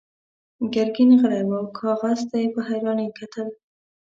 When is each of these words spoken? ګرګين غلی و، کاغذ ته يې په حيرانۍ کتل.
ګرګين 0.73 1.11
غلی 1.19 1.41
و، 1.49 1.51
کاغذ 1.77 2.19
ته 2.29 2.35
يې 2.41 2.47
په 2.53 2.61
حيرانۍ 2.67 3.07
کتل. 3.17 3.47